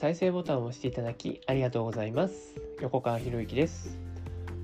[0.00, 2.54] 再生ボタンを押していただきありがとうございます。
[2.80, 3.98] 横川博之です。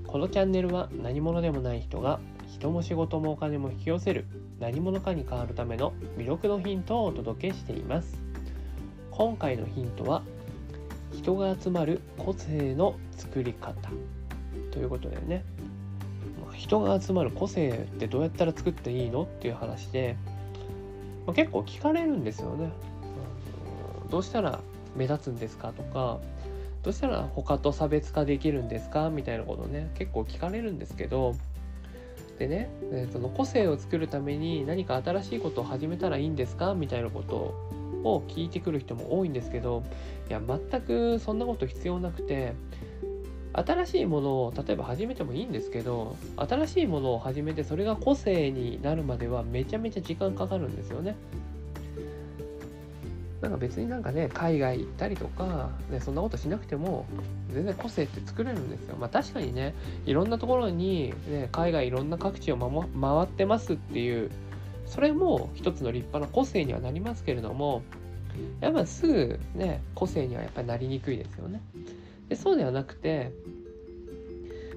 [0.06, 4.24] このチャンネルは何者でもない人が人も仕事もお金も引き寄せる
[4.60, 8.18] 何者かに変わるための魅力のヒントをお届けしています。
[9.10, 10.22] 今回のヒントは
[11.12, 13.74] 人が集まる個性の作り方。
[14.70, 15.44] ということだよね。
[16.54, 20.16] 人が集まる個性ってどうやったら作っていいのっていう話で、
[21.26, 22.70] ま、結構聞かれるんですよね。
[24.10, 24.60] どうしたら
[24.96, 25.72] 目立つんですか？
[25.72, 26.18] とか
[26.82, 29.10] どうしたら他と差別化できるんですか？
[29.10, 31.34] みたいなことね結構聞かれるんですけど
[32.38, 32.70] でね
[33.12, 36.74] その個性を作るために何か新しいことを始めたらいいんですか？
[36.74, 37.34] みたいなこと
[38.04, 39.82] を聞いてくる人も多いんですけど
[40.28, 42.54] いや全くそんなこと必要なくて
[43.52, 51.16] 新しいものを例えば始めてもいいんですけど新しいものを始めてそれが個性になるまではめちゃめちゃ時間かかるんですよね。
[53.46, 57.06] なんか別になんかね海外行ったりとか、ね、そんなことしなくても
[57.52, 58.96] 全然個性って作れるんですよ。
[58.96, 59.72] まあ確かにね
[60.04, 64.32] いろんなところに、ね、海外いろんな各地を回ってますっていう
[64.84, 67.82] それも一つの立派な個性にはなりますけれども
[68.60, 71.62] やっぱすぐね個性にはやっぱりなりにくいですよね。
[72.28, 73.30] でそうではなくて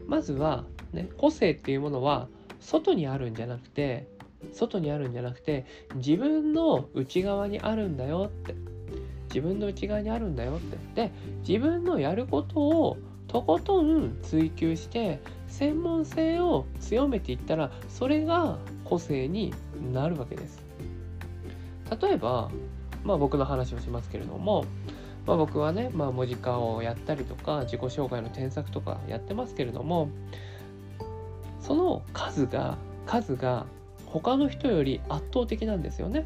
[0.05, 2.27] まずは、ね、個性っていうものは
[2.59, 4.07] 外にあるんじゃなくて
[4.53, 8.55] 外にあるんじゃなくて自分の内側にあるんだよって。
[9.29, 10.77] 自分の内側にあるんだよって。
[10.95, 11.11] で
[11.47, 19.53] 自分のやることをとことん追求して専門性を強めていったらそれが個性に
[19.93, 20.63] なるわけです。
[22.01, 22.49] 例えば
[23.03, 24.65] まあ僕の話をしますけれども
[25.25, 30.09] まあ、僕はね、まあ、文字化をやったりとか自己紹介の添削とかやってますけれども
[31.61, 33.67] その数が数が
[34.11, 36.25] 他の人より圧倒的なんですよね。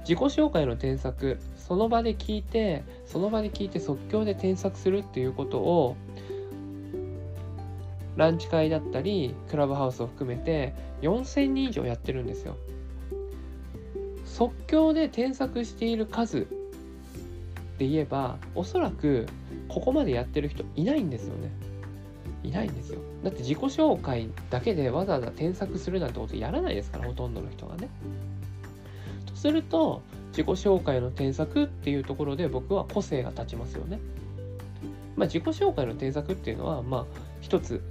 [0.00, 5.96] 自己紹介の添削その場で聞いてその場で聞いて即興で添削するっていうことを
[8.16, 12.56] ランチ会だったりクラブハウスを含めて4,000人以上やってるんですよ。
[14.24, 16.46] 即興で添削している数
[17.78, 19.26] で言えばおそらく
[19.68, 21.50] ここまでやってる人いないんですよね
[22.42, 23.00] いないんですよ。
[23.22, 27.88] だって自己紹介だけでわざわざ添削するなんてことやらないですからほとんどの人がね。
[29.26, 34.00] とすると自己紹介の添削っていうところで僕は個性が立ちますよね。
[35.16, 37.06] まあ自己紹介の添削っていうのはまあ
[37.40, 37.82] 一つ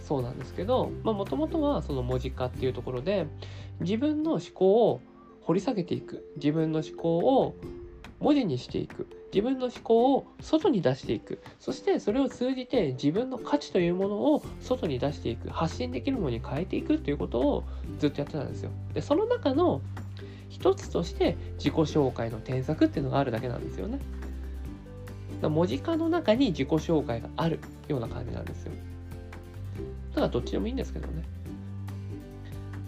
[0.00, 3.26] そうなんですけどもともとはその文字化っていうところで
[3.80, 5.00] 自分の思考を
[5.42, 6.24] 掘り下げていく。
[6.36, 7.54] 自分の思考を
[8.26, 9.06] 文字にしていく。
[9.32, 11.40] 自分の思考を外に出していく。
[11.60, 15.48] そしてそれを通じて自分の価値というものを外に出していく。
[15.48, 17.62] 発信できるものに変えていくということを
[18.00, 18.72] ずっとやってたんですよ。
[18.94, 19.80] でその中の
[20.48, 24.00] 一つとして自己紹介の添削っていうのがあるだけなんですよね。
[25.42, 28.72] 文字化の中に自己紹介があるような感じなんですよ。
[30.10, 31.22] だからどっちでもいいんですけどね。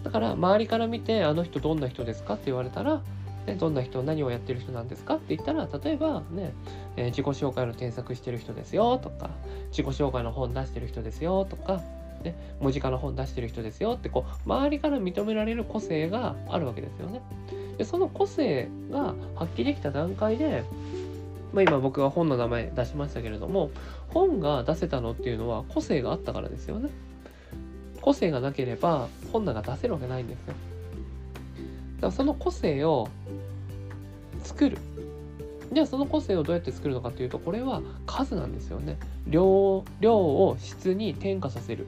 [0.03, 3.01] だから周りから見てあの人どんな人ですかって言われたら
[3.45, 6.53] ね、どんな人、何をやってる人なんですかって言ったら、例えばね、
[6.97, 9.29] えー、自己紹介の添削してる人ですよとか、
[9.69, 11.81] 自己紹介の本出してる人ですよとか、
[12.23, 17.21] ね、文字化の本出してる人ですよってこう周りから認められる個性があるわけですよね。
[17.77, 20.63] でその個性が発揮できた段階で、
[21.53, 23.71] まあ、今僕が本の名前出しましたけれども
[24.09, 26.89] 本が出せたのっていうのは個性があったからですよね。
[28.01, 30.53] 個性がなければ本なんか出せるわけないんですよ。
[31.99, 33.07] だからその個性を
[34.43, 34.77] 作る。
[35.71, 38.97] じゃあその個性をどうやって作るのかというとこれは数なんですよね。
[39.27, 41.85] 量量を質に転化させる。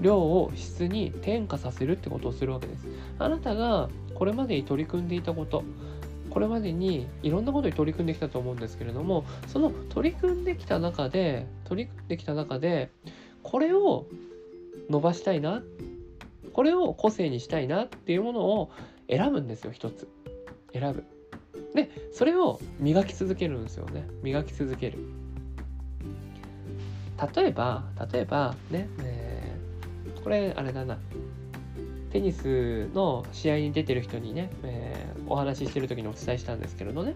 [0.00, 2.86] 量を質に転化させるってことをするわけです。
[3.18, 5.64] あなたがこれまでに取り組んでいたこと
[6.30, 12.90] これまでにいろんなことに取り組んできたと思うんですけれどもその取り組んできた中で取り組んできた中で
[13.42, 14.06] これを
[14.90, 15.62] 伸ばしたいな
[16.52, 18.70] これを個性にしたいなっていうものを
[19.08, 20.08] 選ぶんですよ一つ。
[20.72, 21.04] 選ぶ。
[21.74, 24.06] でそれを磨き続けるんですよね。
[24.22, 24.98] 磨き続ける。
[27.34, 30.98] 例えば例えばね、えー、これあれだな。
[32.10, 37.14] テニスの試合に出てる人にね、えー、お話ししてる時にお伝えしたんですけれどね。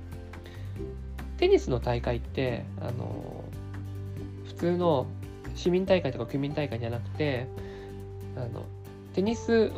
[1.37, 3.45] テニスの大会ってあの
[4.47, 5.07] 普通の
[5.55, 7.47] 市民大会とか区民大会じゃなくて
[8.37, 8.65] あの
[9.15, 9.71] テニス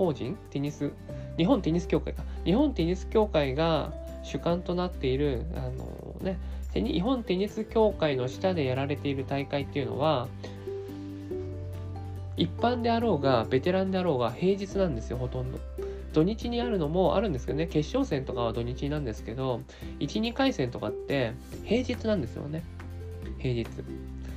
[0.00, 0.38] 法人？
[0.48, 0.92] テニス？
[1.36, 2.22] 日本テニス協会か。
[2.46, 3.92] 日本テニス協会が
[4.22, 6.38] 主幹となっているあのね
[6.72, 10.28] 日本テニス協会の下でやられている大会っていうのは
[12.38, 15.58] 一般であろうがベテランであろうが平日なんですよほとんど。
[16.14, 19.60] 土日にあるのもあるんですけどね決勝戦とかは土日なんですけど
[20.00, 22.64] 12回戦とかって平日なんですよね。
[23.38, 23.66] 平日。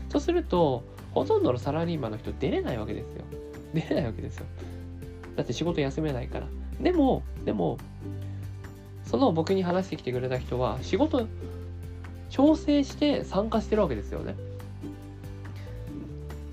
[0.09, 0.83] そうすると
[1.13, 3.23] ほとんどのサラリーマンの人出れないわけですよ。
[3.73, 4.45] 出れないわけですよ。
[5.35, 6.47] だって仕事休めないから。
[6.79, 7.77] でもでも
[9.05, 11.27] その僕に話してきてくれた人は仕事
[12.29, 14.35] 調整して参加してるわけですよね。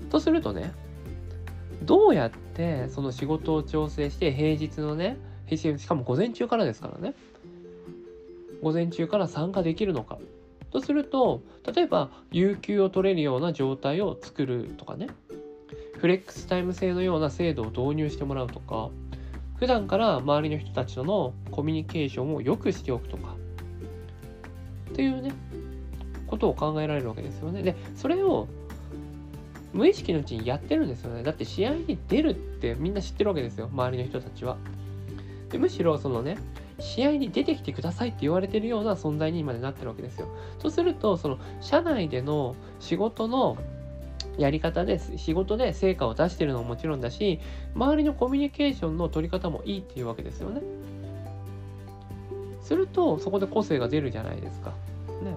[0.09, 0.71] とするとね
[1.83, 5.17] どうやってその仕事を調整して平日のね
[5.47, 7.15] 平日しかも午前中からですからね。
[8.61, 10.19] 午前中から参加できるのか。
[10.71, 11.41] とすると
[11.75, 15.07] 例えば有給を取れるような状態を作るとかね。
[16.01, 18.89] フレックスタイム制のような制度を導入してもらうとか
[19.59, 23.35] 普段から周りの人たちとのコミュニケーションを良くしておくとか
[24.89, 25.31] っていうね
[26.25, 27.61] ことを考えられるわけですよね。
[27.61, 28.47] でそれを
[29.73, 31.21] 無意識のうちにやってるんですよね。
[31.21, 34.57] だって試合に出るってみんな知ってるわけですよ周りの人たちは。
[35.51, 36.37] でむしろそのね
[36.79, 40.27] 試合に出てきてくださいって言われてるような存在にまでなってるわけですよ。
[40.57, 43.55] とするとその社内での仕事の
[44.37, 47.39] やり方で仕事で成果を出してるのももちろんだし
[47.75, 50.61] 周りのコミュニケーションの取り方もいいっていうわけですよね。
[52.63, 54.71] するとそこで個性が出るじゃないですか。
[55.21, 55.35] ね。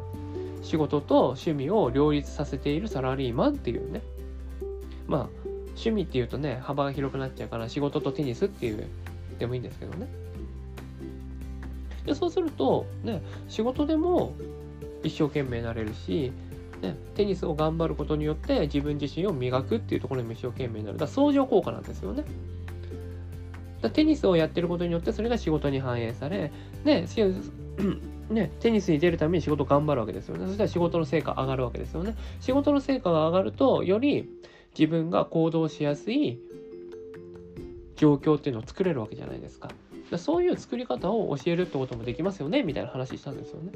[0.62, 4.02] 仕事と趣味を両立させているサラリーマンっていうね。
[5.06, 5.28] まあ
[5.70, 8.86] 趣味っていうとね幅が広くなっちゃうから仕事とテニスっていう
[9.38, 10.06] でもいいんですけどね。
[12.06, 14.34] でそうするとね仕事でも
[15.02, 16.32] 一生懸命なれるし
[16.84, 20.98] ね、テニスを頑張ることによって自分自身を磨くっていうところにも一生懸命になる。
[20.98, 22.24] だ相乗効果なんですよね。
[23.80, 26.52] だテニスをやってることによってそれが仕事に反映され、
[26.84, 27.06] ね、
[28.30, 30.46] ね、テニスに出るために仕事頑張るわけですよね。
[30.46, 32.14] そしたら仕事の成果上がるわけですよね。
[32.40, 34.28] 仕事の成果が上がると、より
[34.78, 36.38] 自分が行動しやすい
[37.96, 39.70] 状況っていうのを作れるわけじゃないですか。
[40.16, 43.72] そういう作り方を教えるってこともできますよねみたいな話したんですよね。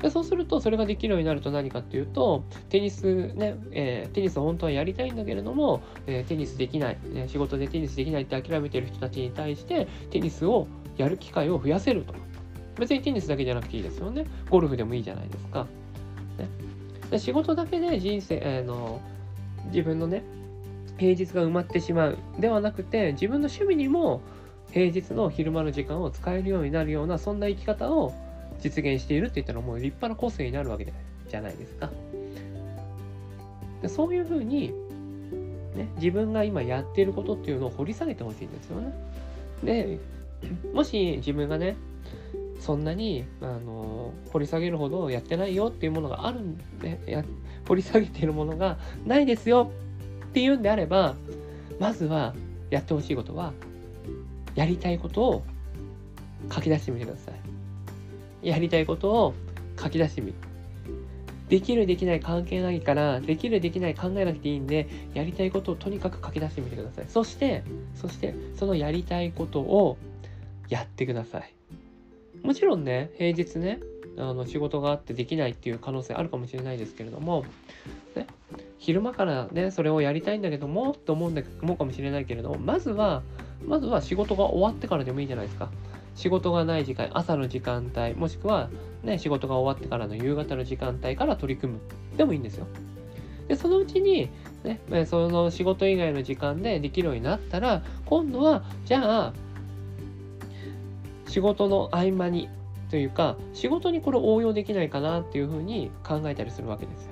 [0.00, 12.14] でそうするとそれができるようになると何かっていうとテニスね、えー、テニスを本当はやりたいんだけれども、えー、テニスできない、ね、仕事でテニスできないって諦めてる人たちに対してテニスをやる機会を増やせると。
[12.78, 14.26] 別にテニスだけじゃなくていいですよね。
[14.50, 15.66] ゴルフでもいいじゃないですか、
[16.38, 16.48] ね、
[17.10, 19.00] で仕事だけで人生、えー、の
[19.66, 20.24] 自分のね
[20.98, 22.18] 平日が埋まってしまう。
[22.38, 24.22] ではなくて自分の趣味にも
[24.72, 28.12] 平日の昼間の時間を使えるようになるようなそんな生き方を
[28.64, 30.90] 実現しているって言ったらもう立派な個性になるわけ
[31.28, 31.90] じゃないですか。
[33.82, 34.72] でそういうふうに、
[35.76, 38.94] ね、自分が今やっていることっていうのを掘り下げてほしいんですよね。
[39.62, 39.98] で
[40.72, 41.76] もし自分がね
[42.58, 47.22] そんなにあの掘り下げるほどやってないよっていうものがあるんでや
[47.68, 49.70] 掘り下げているものがないですよ
[50.28, 51.16] っていうんであれば
[51.78, 52.34] まずは
[52.70, 53.52] やってほしいことは
[54.54, 55.44] やりたいことを
[56.50, 57.43] 書き出してみてください。
[58.44, 59.34] やりたいことを
[59.80, 60.34] 書き出してみる。
[61.48, 67.04] できるできない関係ないから、できるできない考えなくていいんで、やりたいことをとにかく書き出してみてください。
[67.08, 67.62] そして、
[67.94, 69.98] そして、そのやりたいことを
[70.68, 71.54] やってください。
[72.42, 73.80] もちろんね、平日ね、
[74.16, 77.44] あの仕事があってできないっていう可能性あるかもしれないですけれども、
[78.14, 78.26] ね、
[78.78, 83.22] 昼間からね、それをやりたいんだけども、と思うんだ思うかもしれないけれども、まずは、
[83.64, 85.70] まずは仕事が終わってからでもいいじゃないですか。
[86.14, 88.70] 仕事がない時間、朝の時間帯、もしくは、
[89.02, 91.80] ね、仕事が終わってからの夕方の時間帯から取り組む
[92.16, 92.66] でもいいんですよ。
[93.48, 94.30] で、そのうちに、
[94.62, 99.32] ね、その仕事以外の時間でできるようになったら、今度は、じゃあ、
[101.26, 102.48] 仕事の合間に
[102.90, 107.10] というか、仕事にこれ応用できないかなっていうふうに考えたりするわけですよ。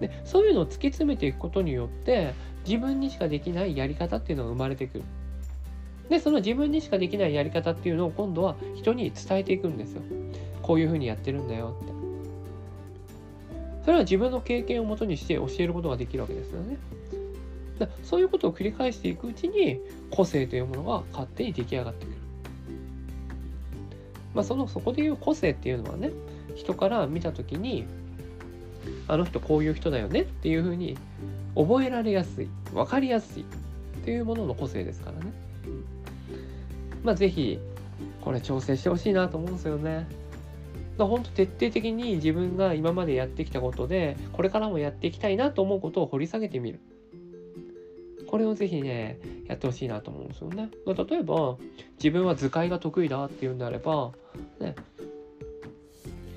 [0.00, 2.34] で、そういうのを突き詰めていくことによって、
[2.66, 5.04] 自分にしかできないやり方っていうのが生まれてくる。
[6.08, 10.02] で、その自分にしかできないやり方っていうのを今度は人に伝えていくんですよ。
[10.62, 11.92] こういうふうにやってるんだよって。
[13.84, 16.78] それは自分の経験をもとにして教えることができるわけですよね。
[17.78, 19.80] だそういうことを繰り返していくうちに
[20.10, 22.16] 個性というものが勝手に出来上がってくる。
[24.34, 26.10] まあ、そのそこでいう個性っていうのはね
[26.56, 27.84] 人から見た時に
[29.06, 30.96] あの人こういう人だよねっていうふうに
[31.54, 33.46] 覚えられやすい分かりやすいっ
[34.04, 35.32] ていうものの個性ですからね。
[37.04, 37.58] まあ、ぜひ、
[38.22, 40.08] これ調整してほしいなと思うんですよね。
[40.96, 46.80] だ本当徹底的に自分が今までやってきたことで、これからもやっていきたいなと思うことを掘り下げてみる。
[48.26, 50.70] これをぜひね、やってほしいなと思うんですよね。
[50.86, 51.56] 例えば、
[51.98, 54.12] 自分は図解が得意だっていうんであれば、
[54.58, 54.74] ね、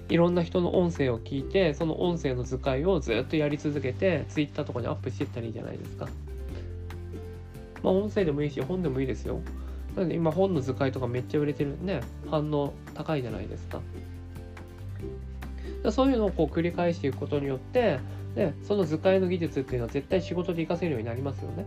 [0.09, 6.07] いろんな人の音声を聞いて、その音声の図解をずっとやり続けて、Twitter とかにアップしていったらいいじゃないですか。
[7.83, 9.39] まあ、音声でもいいし本でもいいですよ
[9.97, 13.81] なので今本の図解とかめっちゃ売れてるんで反応高いじゃないですか。
[15.91, 17.99] そういうのをこう繰り返していくことによって
[18.35, 21.65] でその図解の技術っていうのは絶対仕事で活かせるようになりますよね。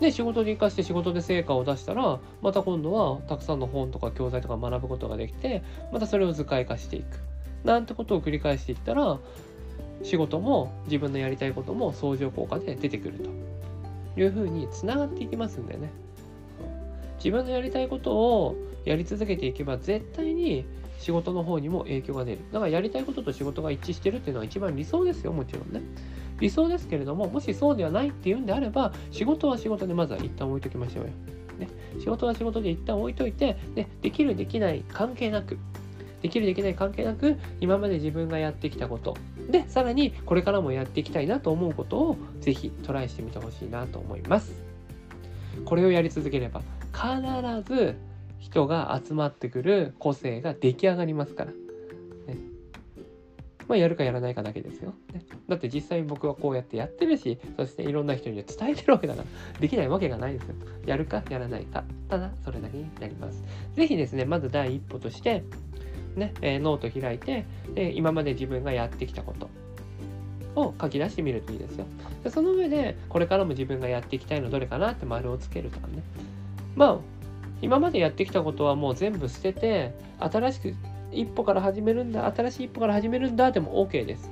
[0.00, 7.06] で仕事で活かして仕事で成果を出したらまた今度はたくさんの本とか教材とか学ぶことができてまたそれを図解化していく。
[7.64, 9.18] なんてことを繰り返していったら
[10.02, 13.53] 仕事も自分のやりたいことも相乗効果で出てくると。
[14.16, 15.90] いうふうにつながっていきますんでね。
[17.16, 20.66] 自分のやりたいことをやり続けていけば絶対に
[20.98, 22.38] 仕事の方にも影響が出る。
[22.52, 25.80] だからやりたいことと仕事が一致してるっていうのが一番理想ですよもちろんね。
[26.40, 31.10] 理想ですけれどももしそうではないっていうんであれば仕事は仕事でまずは一旦置いときましょうよ、
[31.58, 31.68] ね、
[32.00, 35.58] 仕事は仕事で一旦置いといてでできるできない関係なく。
[36.22, 39.14] できるできない関係なく今まで自分がやってきたこと
[39.50, 44.52] でさらにこれからもやっていきたいなと思うことをぜひトライしてみてほしいなと思います
[45.64, 47.96] これをやり続ければ必ず
[48.44, 51.50] 人が集まってくる個性が出来上がりますから。
[51.50, 51.56] ね、
[53.66, 55.24] まあ、やるかやらないかだけですよ、ね。
[55.48, 60.54] だって実際僕はこうやってやってるし、そしていろんな人に伝えてるわけだから、できないわけがないですよ。
[60.84, 61.84] やるかやらないか。
[62.08, 63.42] ただ、それだけになります。
[63.74, 65.42] 是非ですね、まず第一歩として、
[66.16, 67.44] ね、え、ノート開いて
[67.74, 69.50] で、今まで自分がやってきたこと、
[70.56, 71.86] を書き出してみるといいですよ。
[72.22, 76.02] でその上で、これからも自分がやっていきたいのどれかなって丸をつけるとかね。
[76.76, 76.98] まあ、
[77.62, 80.74] 今までやってきたことはもう全部捨てて新しく
[81.12, 84.30] 一歩から始めるんだ新しい一歩から始めるんだでも OK です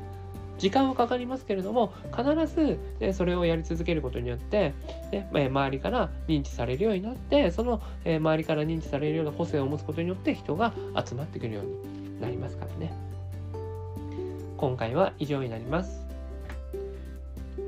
[0.62, 4.74] 時間はかかりますけれども必ず、ね、それをやり続けることによって、
[5.10, 10.72] ね、周りから認知されるようになってその、え周りから認知されるような個性を持つことによって人が
[11.04, 12.94] 集まってくるようになりますからね。
[14.56, 16.06] 今回は以上になります。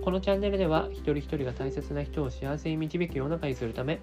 [0.05, 3.99] このチャンネルでは一人一人が大切な人を幸せに導く世の中にするため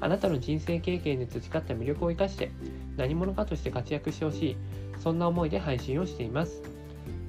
[0.00, 2.50] あなたの人生経験で培った魅力を生かして
[2.96, 4.56] 何者かとして活躍してほしい
[4.98, 6.79] そんな思いで配信をしています。